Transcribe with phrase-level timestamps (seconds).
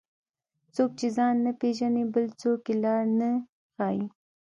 [0.75, 3.29] څوک چې ځان نه پیژني، بل څوک یې لار نه
[3.73, 4.05] ښيي.